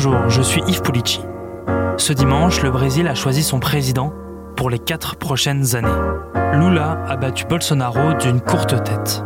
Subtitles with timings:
[0.00, 1.20] Bonjour, je suis Yves Pulici.
[1.96, 4.12] Ce dimanche, le Brésil a choisi son président
[4.54, 5.88] pour les quatre prochaines années.
[6.52, 9.24] Lula a battu Bolsonaro d'une courte tête.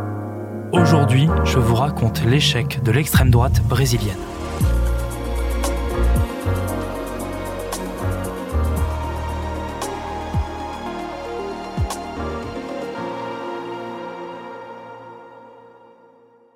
[0.71, 4.17] Aujourd'hui, je vous raconte l'échec de l'extrême droite brésilienne.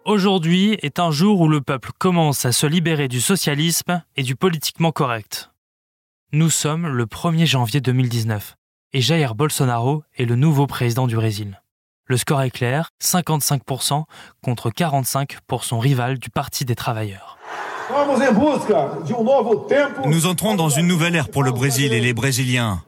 [0.08, 4.38] Aujourd'hui est un jour où le peuple commence à se libérer du socialisme et du
[4.38, 5.52] politiquement correct.
[6.32, 8.56] Nous sommes le 1er janvier 2019
[8.94, 11.62] et Jair Bolsonaro est le nouveau président du Brésil.
[12.06, 14.06] Le score est clair, 55%
[14.42, 17.38] contre 45% pour son rival du Parti des travailleurs.
[20.06, 22.82] Nous entrons dans une nouvelle ère pour le Brésil et les Brésiliens.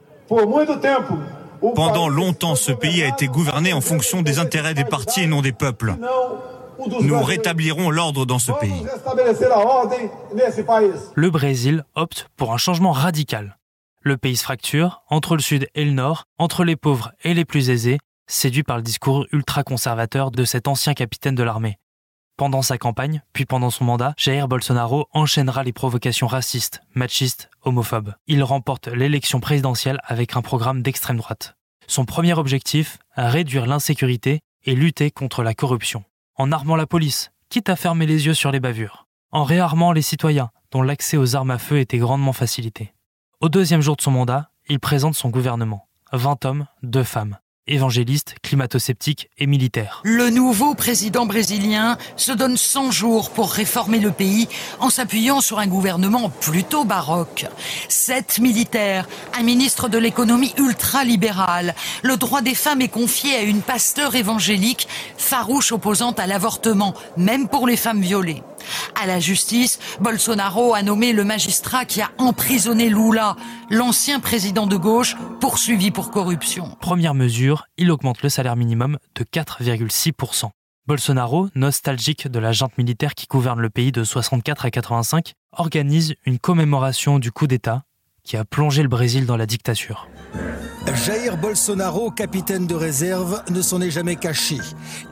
[1.74, 5.42] Pendant longtemps, ce pays a été gouverné en fonction des intérêts des partis et non
[5.42, 5.96] des peuples.
[7.02, 8.84] Nous rétablirons l'ordre dans ce pays.
[11.14, 13.58] Le Brésil opte pour un changement radical.
[14.02, 17.44] Le pays se fracture entre le sud et le nord, entre les pauvres et les
[17.44, 21.78] plus aisés, séduit par le discours ultra-conservateur de cet ancien capitaine de l'armée.
[22.38, 28.14] Pendant sa campagne, puis pendant son mandat, Jair Bolsonaro enchaînera les provocations racistes, machistes, homophobes.
[28.26, 31.56] Il remporte l'élection présidentielle avec un programme d'extrême droite.
[31.86, 36.04] Son premier objectif, réduire l'insécurité et lutter contre la corruption
[36.36, 40.02] en armant la police, quitte à fermer les yeux sur les bavures, en réarmant les
[40.02, 42.94] citoyens, dont l'accès aux armes à feu était grandement facilité.
[43.40, 45.88] Au deuxième jour de son mandat, il présente son gouvernement.
[46.12, 50.02] 20 hommes, 2 femmes évangéliste, climato-sceptique et militaire.
[50.04, 55.58] Le nouveau président brésilien se donne 100 jours pour réformer le pays en s'appuyant sur
[55.58, 57.46] un gouvernement plutôt baroque.
[57.88, 61.74] Sept militaires, un ministre de l'économie ultra-libéral.
[62.02, 67.48] Le droit des femmes est confié à une pasteur évangélique farouche opposante à l'avortement, même
[67.48, 68.42] pour les femmes violées.
[69.00, 73.36] À la justice, Bolsonaro a nommé le magistrat qui a emprisonné Lula,
[73.70, 76.76] l'ancien président de gauche, poursuivi pour corruption.
[76.80, 80.50] Première mesure, il augmente le salaire minimum de 4,6%.
[80.86, 86.14] Bolsonaro, nostalgique de la junte militaire qui gouverne le pays de 64 à 85, organise
[86.26, 87.82] une commémoration du coup d'État
[88.24, 90.08] qui a plongé le Brésil dans la dictature.
[91.04, 94.58] Jair Bolsonaro, capitaine de réserve, ne s'en est jamais caché.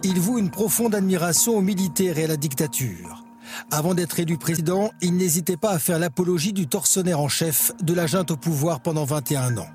[0.03, 3.28] Il voue une profonde admiration aux militaires et à la dictature.
[3.71, 7.95] Avant d'être élu président, il n'hésitait pas à faire l'apologie du tortionnaire en chef de
[7.95, 9.69] la junte au pouvoir pendant 21 ans.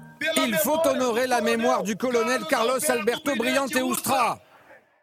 [0.47, 4.39] Il faut honorer la mémoire du colonel Carlos Alberto Briante Ustra.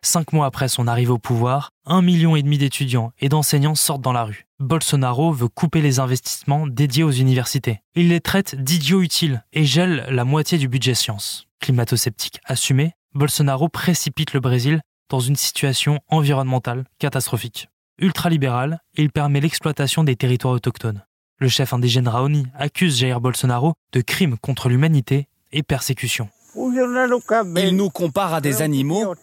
[0.03, 4.01] Cinq mois après son arrivée au pouvoir, un million et demi d'étudiants et d'enseignants sortent
[4.01, 4.47] dans la rue.
[4.59, 7.81] Bolsonaro veut couper les investissements dédiés aux universités.
[7.95, 11.47] Il les traite d'idiots utiles et gèle la moitié du budget sciences.
[11.61, 14.81] Climato-sceptique assumé, Bolsonaro précipite le Brésil
[15.11, 17.70] dans une situation environnementale catastrophique
[18.01, 21.05] ultralibéral et il permet l'exploitation des territoires autochtones.
[21.39, 26.29] Le chef indigène Raoni accuse Jair Bolsonaro de crimes contre l'humanité et persécution.
[26.57, 29.15] Il nous compare à des animaux,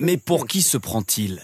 [0.00, 1.42] mais pour qui se prend-il?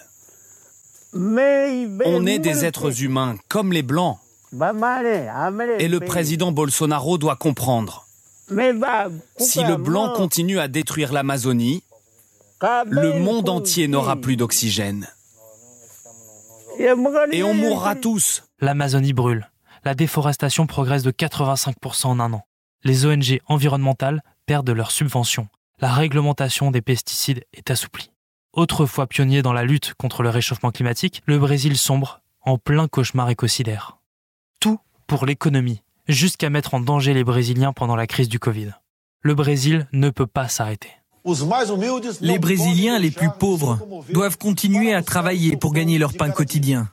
[1.15, 4.19] On est des êtres humains, comme les Blancs.
[4.53, 8.07] Et le président Bolsonaro doit comprendre.
[9.39, 11.83] Si le Blanc continue à détruire l'Amazonie,
[12.87, 15.09] le monde entier n'aura plus d'oxygène.
[16.79, 18.45] Et on mourra tous.
[18.61, 19.51] L'Amazonie brûle.
[19.85, 22.47] La déforestation progresse de 85% en un an.
[22.85, 25.49] Les ONG environnementales perdent leurs subventions.
[25.81, 28.11] La réglementation des pesticides est assouplie.
[28.53, 33.31] Autrefois pionnier dans la lutte contre le réchauffement climatique, le Brésil sombre en plein cauchemar
[33.31, 33.99] écocidaire.
[34.61, 38.73] Tout pour l'économie, jusqu'à mettre en danger les Brésiliens pendant la crise du Covid.
[39.23, 40.91] Le Brésil ne peut pas s'arrêter.
[42.21, 43.79] Les Brésiliens les plus pauvres
[44.11, 46.89] doivent continuer à travailler pour gagner leur pain quotidien.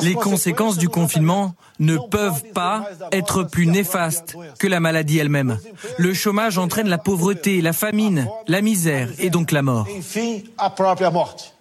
[0.00, 5.58] Les conséquences du confinement ne peuvent pas être plus néfastes que la maladie elle-même.
[5.98, 9.86] Le chômage entraîne la pauvreté, la famine, la misère et donc la mort.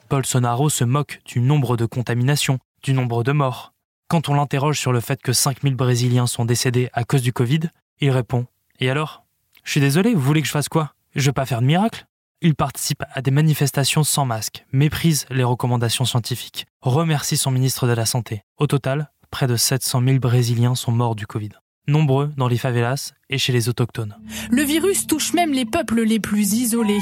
[0.09, 3.73] Bolsonaro se moque du nombre de contaminations, du nombre de morts.
[4.07, 7.61] Quand on l'interroge sur le fait que 5000 Brésiliens sont décédés à cause du Covid,
[7.99, 8.45] il répond
[8.79, 9.23] Et alors?
[9.63, 10.93] Je suis désolé, vous voulez que je fasse quoi?
[11.15, 12.05] Je veux pas faire de miracle.
[12.41, 17.93] Il participe à des manifestations sans masque, méprise les recommandations scientifiques, remercie son ministre de
[17.93, 18.43] la Santé.
[18.57, 21.49] Au total, près de 700 000 Brésiliens sont morts du Covid.
[21.87, 24.15] Nombreux dans les favelas et chez les autochtones.
[24.49, 26.99] Le virus touche même les peuples les plus isolés.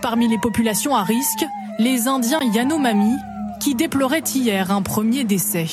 [0.00, 1.44] Parmi les populations à risque,
[1.78, 3.16] les Indiens Yanomami,
[3.60, 5.66] qui déploraient hier un premier décès.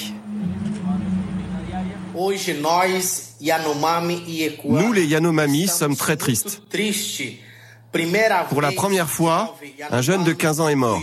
[3.41, 6.61] Nous, les Yanomami, sommes très tristes.
[8.49, 9.55] Pour la première fois,
[9.89, 11.01] un jeune de 15 ans est mort.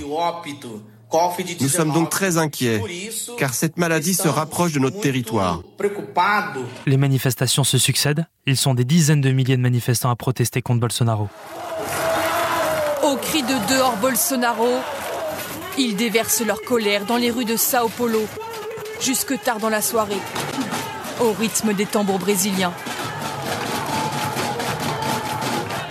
[1.61, 2.83] Nous sommes donc très inquiets,
[3.39, 5.63] car cette maladie se rapproche de notre territoire.
[6.85, 8.27] Les manifestations se succèdent.
[8.47, 11.29] Ils sont des dizaines de milliers de manifestants à protester contre Bolsonaro.
[13.03, 14.81] Au cri de dehors Bolsonaro,
[15.79, 18.23] ils déversent leur colère dans les rues de Sao Paulo,
[19.01, 20.21] jusque tard dans la soirée,
[21.21, 22.73] au rythme des tambours brésiliens.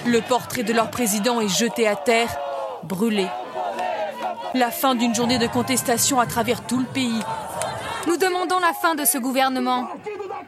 [0.05, 2.35] Le portrait de leur président est jeté à terre,
[2.83, 3.27] brûlé.
[4.53, 7.21] La fin d'une journée de contestation à travers tout le pays.
[8.07, 9.87] Nous demandons la fin de ce gouvernement,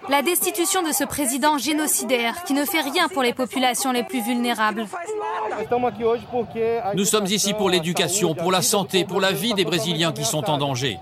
[0.10, 4.22] la destitution de ce président génocidaire qui ne fait rien pour les populations les plus
[4.22, 4.86] vulnérables.
[6.94, 10.50] Nous sommes ici pour l'éducation, pour la santé, pour la vie des Brésiliens qui sont
[10.50, 11.00] en danger.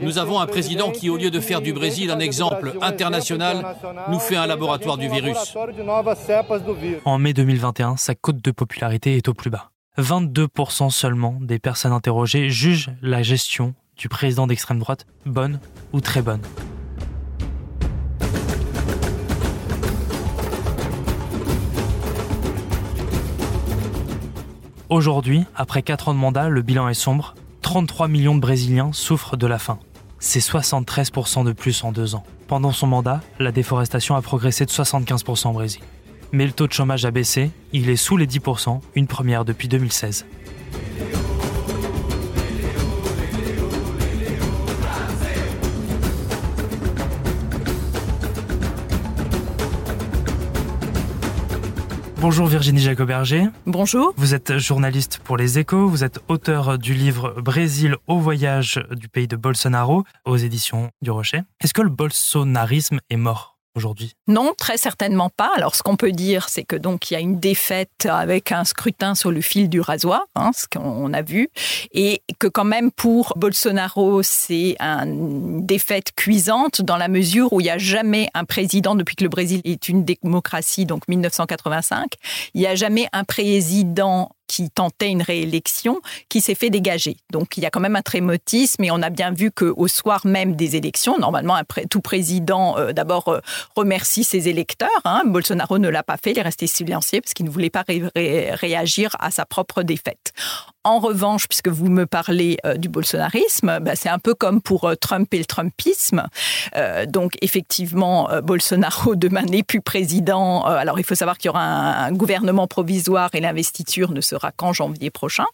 [0.00, 3.76] Nous avons un président qui, au lieu de faire du Brésil un exemple international,
[4.08, 5.56] nous fait un laboratoire du virus.
[7.04, 9.70] En mai 2021, sa cote de popularité est au plus bas.
[9.98, 15.60] 22% seulement des personnes interrogées jugent la gestion du président d'extrême droite bonne
[15.92, 16.40] ou très bonne.
[24.88, 27.34] Aujourd'hui, après 4 ans de mandat, le bilan est sombre.
[27.62, 29.78] 33 millions de Brésiliens souffrent de la faim.
[30.18, 32.24] C'est 73% de plus en deux ans.
[32.46, 35.80] Pendant son mandat, la déforestation a progressé de 75% au Brésil.
[36.32, 39.68] Mais le taux de chômage a baissé, il est sous les 10%, une première depuis
[39.68, 40.26] 2016.
[52.20, 53.46] Bonjour Virginie Jacoberger.
[53.64, 54.12] Bonjour.
[54.18, 59.08] Vous êtes journaliste pour Les Échos, vous êtes auteur du livre Brésil au voyage du
[59.08, 61.40] pays de Bolsonaro aux éditions du Rocher.
[61.62, 63.49] Est-ce que le bolsonarisme est mort?
[64.26, 65.50] Non, très certainement pas.
[65.56, 68.64] Alors, ce qu'on peut dire, c'est que donc il y a une défaite avec un
[68.64, 71.48] scrutin sur le fil du rasoir, hein, ce qu'on a vu,
[71.92, 77.64] et que quand même pour Bolsonaro, c'est une défaite cuisante dans la mesure où il
[77.64, 82.14] n'y a jamais un président depuis que le Brésil est une démocratie, donc 1985,
[82.54, 87.16] il n'y a jamais un président qui tentait une réélection, qui s'est fait dégager.
[87.30, 90.26] Donc il y a quand même un trémotisme et on a bien vu qu'au soir
[90.26, 91.56] même des élections, normalement
[91.88, 93.38] tout président euh, d'abord euh,
[93.76, 94.90] remercie ses électeurs.
[95.04, 95.22] Hein.
[95.24, 99.16] Bolsonaro ne l'a pas fait, il est resté silencieux parce qu'il ne voulait pas réagir
[99.20, 100.32] à sa propre défaite.
[100.84, 104.90] En revanche, puisque vous me parlez euh, du bolsonarisme, bah, c'est un peu comme pour
[105.00, 106.26] Trump et le Trumpisme.
[107.08, 110.64] donc effectivement, Bolsonaro demain n'est plus président.
[110.64, 114.72] alors il faut savoir qu'il y aura un, gouvernement provisoire et l'investiture ne sera qu'en
[114.72, 115.46] janvier prochain.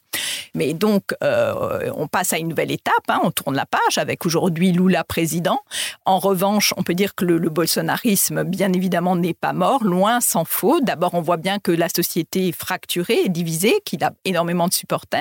[0.55, 3.20] Mais donc, euh, on passe à une nouvelle étape, hein.
[3.23, 5.61] on tourne la page avec aujourd'hui Lula président.
[6.05, 10.44] En revanche, on peut dire que le, bolsonarisme, bien évidemment, n'est pas mort, loin s'en
[10.44, 10.81] faut.
[10.81, 14.73] D'abord, on voit bien que la société est fracturée, est divisée, qu'il a énormément de
[14.73, 15.16] supporters.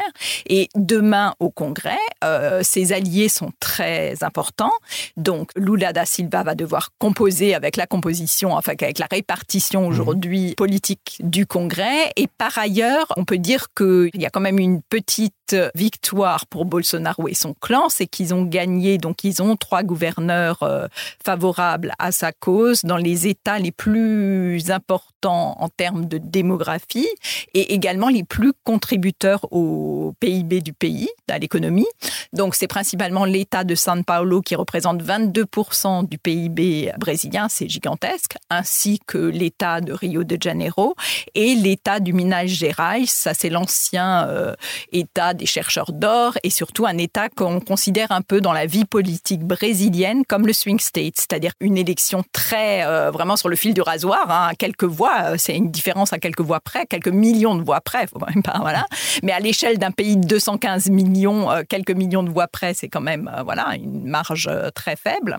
[0.47, 4.73] Et demain, au Congrès, euh, ses alliés sont très importants.
[5.17, 9.87] Donc, Lula da Silva va devoir composer avec la composition, enfin, avec la répartition mmh.
[9.87, 12.11] aujourd'hui politique du Congrès.
[12.15, 16.65] Et par ailleurs, on peut dire qu'il y a quand même une petite victoire pour
[16.65, 20.87] Bolsonaro et son clan, c'est qu'ils ont gagné, donc ils ont trois gouverneurs euh,
[21.23, 27.07] favorables à sa cause dans les États les plus importants en termes de démographie
[27.53, 29.84] et également les plus contributeurs au
[30.19, 31.87] PIB du pays, à l'économie.
[32.33, 38.35] Donc c'est principalement l'État de São Paulo qui représente 22% du PIB brésilien, c'est gigantesque,
[38.49, 40.95] ainsi que l'État de Rio de Janeiro
[41.33, 44.53] et l'État du Minas Gerais, ça c'est l'ancien euh,
[44.91, 48.85] État des chercheurs d'or et surtout un État qu'on considère un peu dans la vie
[48.85, 53.73] politique brésilienne comme le swing state, c'est-à-dire une élection très euh, vraiment sur le fil
[53.73, 57.07] du rasoir, hein, à quelques voix, euh, c'est une différence à quelques voix près, quelques
[57.07, 58.85] millions de voix près, faut même pas voilà,
[59.23, 63.01] mais à l'échelle d'un pays de 215 millions, quelques millions de voix près, c'est quand
[63.01, 65.37] même voilà une marge très faible.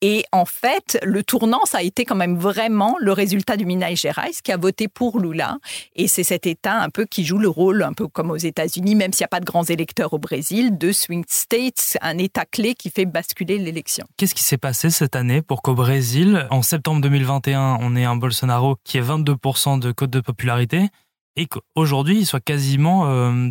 [0.00, 3.94] Et en fait, le tournant, ça a été quand même vraiment le résultat du Minas
[3.94, 5.58] Gerais qui a voté pour Lula,
[5.94, 8.94] et c'est cet État un peu qui joue le rôle, un peu comme aux États-Unis,
[8.94, 12.44] même s'il n'y a pas de grands électeurs au Brésil, de swing states, un État
[12.44, 14.06] clé qui fait basculer l'élection.
[14.16, 18.16] Qu'est-ce qui s'est passé cette année pour qu'au Brésil, en septembre 2021, on ait un
[18.16, 20.88] Bolsonaro qui ait 22% de cote de popularité
[21.36, 23.50] et qu'aujourd'hui, il soit quasiment euh,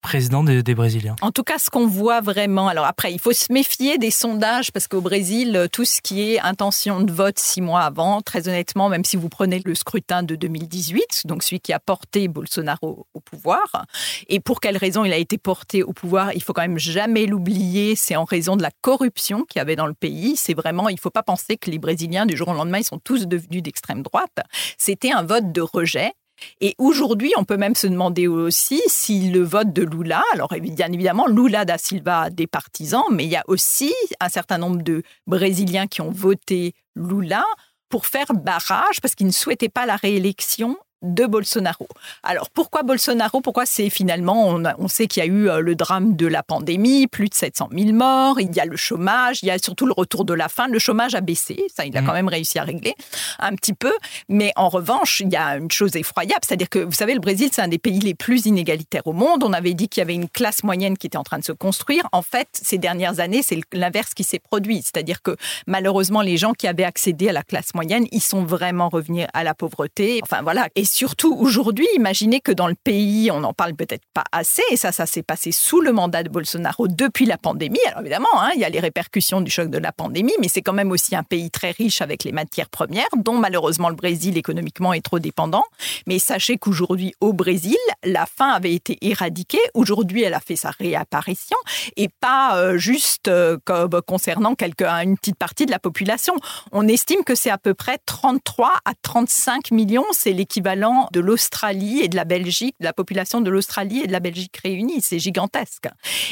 [0.00, 1.16] président des, Brésiliens.
[1.22, 4.70] En tout cas, ce qu'on voit vraiment, alors après, il faut se méfier des sondages
[4.72, 8.88] parce qu'au Brésil, tout ce qui est intention de vote six mois avant, très honnêtement,
[8.88, 13.20] même si vous prenez le scrutin de 2018, donc celui qui a porté Bolsonaro au
[13.20, 13.86] pouvoir,
[14.28, 17.26] et pour quelle raison il a été porté au pouvoir, il faut quand même jamais
[17.26, 20.36] l'oublier, c'est en raison de la corruption qu'il y avait dans le pays.
[20.36, 22.84] C'est vraiment, il ne faut pas penser que les Brésiliens, du jour au lendemain, ils
[22.84, 24.38] sont tous devenus d'extrême droite.
[24.78, 26.12] C'était un vote de rejet
[26.60, 30.92] Et aujourd'hui, on peut même se demander aussi si le vote de Lula, alors bien
[30.92, 34.82] évidemment, Lula da Silva a des partisans, mais il y a aussi un certain nombre
[34.82, 37.44] de Brésiliens qui ont voté Lula
[37.88, 41.86] pour faire barrage parce qu'ils ne souhaitaient pas la réélection de Bolsonaro.
[42.22, 43.40] Alors pourquoi Bolsonaro?
[43.40, 47.06] Pourquoi c'est finalement, on, sait qu'il y a eu euh, le drame de la pandémie,
[47.06, 49.92] plus de 700 000 morts, il y a le chômage, il y a surtout le
[49.92, 50.66] retour de la faim.
[50.68, 52.06] Le chômage a baissé, ça il a mm.
[52.06, 52.94] quand même réussi à régler
[53.38, 53.92] un petit peu.
[54.28, 57.50] Mais en revanche, il y a une chose effroyable, c'est-à-dire que vous savez, le Brésil
[57.52, 59.44] c'est un des pays les plus inégalitaires au monde.
[59.44, 61.52] On avait dit qu'il y avait une classe moyenne qui était en train de se
[61.52, 62.08] construire.
[62.12, 65.36] En fait, ces dernières années, c'est l'inverse qui s'est produit, c'est-à-dire que
[65.66, 69.44] malheureusement les gens qui avaient accédé à la classe moyenne, ils sont vraiment revenus à
[69.44, 70.20] la pauvreté.
[70.22, 70.68] Enfin voilà.
[70.74, 74.76] Et surtout aujourd'hui, imaginez que dans le pays, on n'en parle peut-être pas assez, et
[74.76, 77.78] ça, ça s'est passé sous le mandat de Bolsonaro depuis la pandémie.
[77.86, 80.62] Alors évidemment, hein, il y a les répercussions du choc de la pandémie, mais c'est
[80.62, 84.36] quand même aussi un pays très riche avec les matières premières, dont malheureusement le Brésil
[84.36, 85.64] économiquement est trop dépendant.
[86.06, 89.60] Mais sachez qu'aujourd'hui, au Brésil, la faim avait été éradiquée.
[89.74, 91.56] Aujourd'hui, elle a fait sa réapparition,
[91.96, 96.34] et pas euh, juste euh, comme concernant quelque, une petite partie de la population.
[96.72, 100.77] On estime que c'est à peu près 33 à 35 millions, c'est l'équivalent
[101.12, 104.56] de l'Australie et de la Belgique, de la population de l'Australie et de la Belgique
[104.62, 105.00] réunies.
[105.00, 105.88] C'est gigantesque.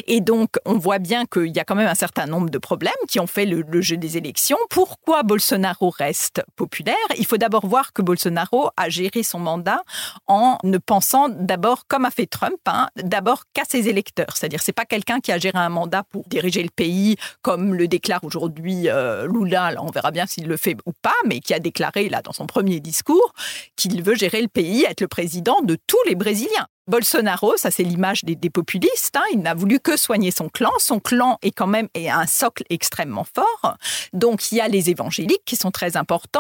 [0.07, 2.93] Et donc, on voit bien qu'il y a quand même un certain nombre de problèmes
[3.09, 4.59] qui ont fait le, jeu des élections.
[4.71, 6.97] Pourquoi Bolsonaro reste populaire?
[7.19, 9.83] Il faut d'abord voir que Bolsonaro a géré son mandat
[10.27, 14.37] en ne pensant d'abord, comme a fait Trump, hein, d'abord qu'à ses électeurs.
[14.37, 17.89] C'est-à-dire, c'est pas quelqu'un qui a géré un mandat pour diriger le pays, comme le
[17.89, 19.75] déclare aujourd'hui euh, Lula.
[19.81, 22.47] on verra bien s'il le fait ou pas, mais qui a déclaré là dans son
[22.47, 23.35] premier discours
[23.77, 26.69] qu'il veut gérer le pays, être le président de tous les Brésiliens.
[26.89, 30.71] Bolsonaro, ça c'est l'image des, populistes, hein, il n'a voulu que soigner son clan.
[30.79, 33.77] Son clan est quand même un socle extrêmement fort.
[34.13, 36.39] Donc il y a les évangéliques qui sont très importants.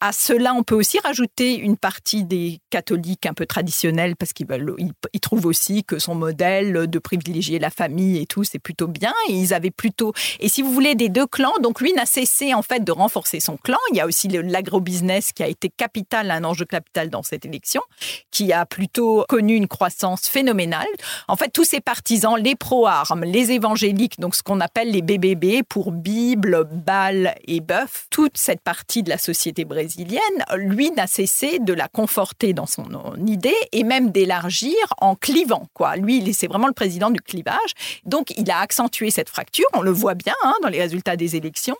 [0.00, 4.46] À cela, on peut aussi rajouter une partie des catholiques un peu traditionnels parce qu'ils
[4.78, 9.12] ils, trouvent aussi que son modèle de privilégier la famille et tout, c'est plutôt bien.
[9.28, 11.54] Et ils avaient plutôt, et si vous voulez, des deux clans.
[11.60, 13.78] Donc lui n'a cessé en fait de renforcer son clan.
[13.90, 17.82] Il y a aussi l'agrobusiness qui a été capital, un enjeu capital dans cette élection,
[18.30, 20.86] qui a plutôt connu une croissance croissance phénoménale.
[21.28, 25.62] En fait, tous ces partisans, les pro-armes, les évangéliques, donc ce qu'on appelle les BBB
[25.66, 30.20] pour Bible, Baal et Bœuf, toute cette partie de la société brésilienne,
[30.56, 32.84] lui n'a cessé de la conforter dans son
[33.26, 35.66] idée et même d'élargir en clivant.
[35.72, 35.96] Quoi.
[35.96, 37.72] Lui, c'est vraiment le président du clivage.
[38.04, 39.66] Donc, il a accentué cette fracture.
[39.72, 41.76] On le voit bien hein, dans les résultats des élections.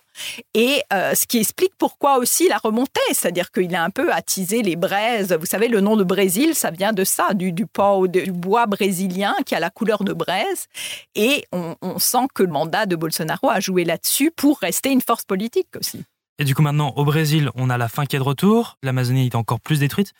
[0.54, 4.62] Et euh, ce qui explique pourquoi aussi la remontée, c'est-à-dire qu'il a un peu attisé
[4.62, 5.36] les braises.
[5.38, 7.66] Vous savez, le nom de Brésil, ça vient de ça, du, du,
[8.06, 10.66] du bois brésilien qui a la couleur de braise.
[11.14, 15.00] Et on, on sent que le mandat de Bolsonaro a joué là-dessus pour rester une
[15.00, 16.04] force politique aussi.
[16.38, 18.76] Et du coup, maintenant, au Brésil, on a la faim qui est de retour.
[18.84, 20.12] L'Amazonie est encore plus détruite.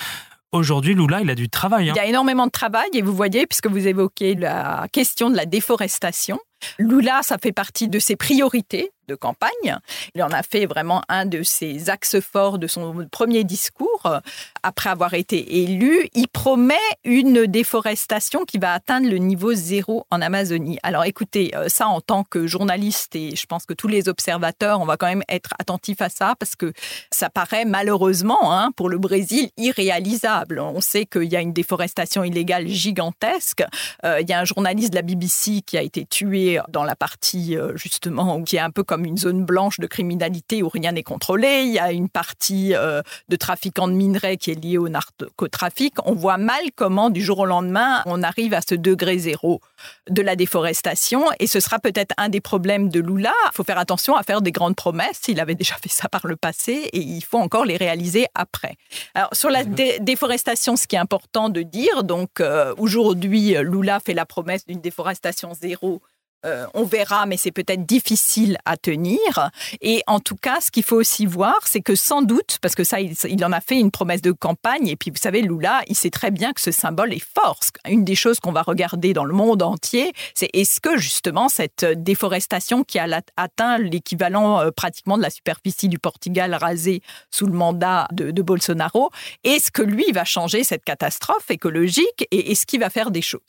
[0.50, 1.90] Aujourd'hui, Lula, il a du travail.
[1.90, 1.92] Hein.
[1.94, 5.37] Il y a énormément de travail et vous voyez, puisque vous évoquez la question de
[5.37, 6.40] la déforestation,
[6.79, 9.79] Lula, ça fait partie de ses priorités de campagne.
[10.15, 14.21] Il en a fait vraiment un de ses axes forts de son premier discours.
[14.62, 16.75] Après avoir été élu, il promet
[17.05, 20.79] une déforestation qui va atteindre le niveau zéro en Amazonie.
[20.83, 24.81] Alors écoutez, euh, ça en tant que journaliste et je pense que tous les observateurs,
[24.81, 26.73] on va quand même être attentifs à ça parce que
[27.11, 30.61] ça paraît malheureusement hein, pour le Brésil irréalisable.
[30.61, 33.65] On sait qu'il y a une déforestation illégale gigantesque.
[34.05, 36.97] Euh, il y a un journaliste de la BBC qui a été tué dans la
[36.97, 40.93] partie euh, justement qui est un peu comme une zone blanche de criminalité où rien
[40.93, 41.62] n'est contrôlé.
[41.64, 45.95] Il y a une partie euh, de trafiquants de minerais qui est liée au narcotrafic.
[46.05, 49.61] On voit mal comment, du jour au lendemain, on arrive à ce degré zéro
[50.09, 51.25] de la déforestation.
[51.40, 53.33] Et ce sera peut-être un des problèmes de Lula.
[53.50, 55.23] Il faut faire attention à faire des grandes promesses.
[55.28, 58.76] Il avait déjà fait ça par le passé et il faut encore les réaliser après.
[59.14, 64.14] Alors, sur la déforestation, ce qui est important de dire, donc euh, aujourd'hui, Lula fait
[64.14, 66.00] la promesse d'une déforestation zéro
[66.47, 69.50] euh, on verra, mais c'est peut-être difficile à tenir.
[69.80, 72.85] Et en tout cas, ce qu'il faut aussi voir, c'est que sans doute, parce que
[72.85, 75.97] ça, il, en a fait une promesse de campagne, et puis vous savez, Lula, il
[75.97, 77.59] sait très bien que ce symbole est fort.
[77.88, 81.85] Une des choses qu'on va regarder dans le monde entier, c'est est-ce que justement cette
[81.85, 87.52] déforestation qui a atteint l'équivalent euh, pratiquement de la superficie du Portugal rasée sous le
[87.52, 89.11] mandat de, de Bolsonaro,
[89.42, 93.40] est-ce que lui va changer cette catastrophe écologique et est-ce qu'il va faire des choses?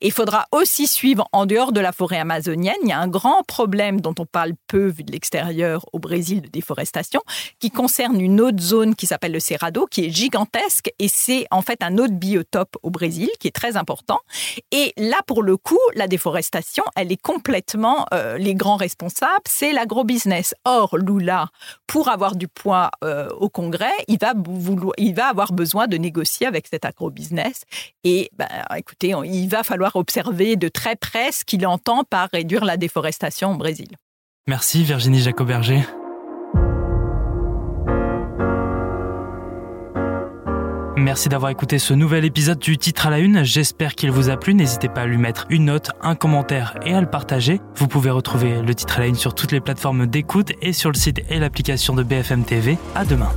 [0.00, 3.08] Il faudra aussi suivre en dehors de la forêt amazonienne amazonienne, il y a un
[3.08, 7.20] grand problème dont on parle peu vu de l'extérieur au Brésil de déforestation,
[7.60, 11.62] qui concerne une autre zone qui s'appelle le Cerrado, qui est gigantesque et c'est en
[11.62, 14.20] fait un autre biotope au Brésil qui est très important.
[14.70, 19.72] Et là, pour le coup, la déforestation, elle est complètement euh, les grands responsables, c'est
[19.72, 20.54] l'agrobusiness.
[20.64, 21.48] Or, Lula,
[21.86, 24.32] pour avoir du poids euh, au Congrès, il va,
[24.96, 27.64] il va avoir besoin de négocier avec cet agrobusiness.
[28.04, 32.64] Et ben, écoutez, il va falloir observer de très près ce qu'il entend par réduire
[32.64, 33.88] la déforestation au Brésil.
[34.46, 35.82] Merci Virginie Jacoberger.
[40.96, 43.42] Merci d'avoir écouté ce nouvel épisode du titre à la une.
[43.42, 44.54] J'espère qu'il vous a plu.
[44.54, 47.60] N'hésitez pas à lui mettre une note, un commentaire et à le partager.
[47.74, 50.90] Vous pouvez retrouver le titre à la une sur toutes les plateformes d'écoute et sur
[50.90, 52.78] le site et l'application de BFM TV.
[52.94, 53.30] À demain.